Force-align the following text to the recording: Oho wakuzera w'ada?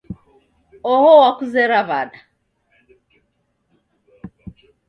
Oho 0.91 1.11
wakuzera 1.21 1.77
w'ada? 1.87 2.19